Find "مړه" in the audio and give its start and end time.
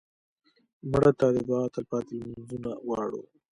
0.91-1.11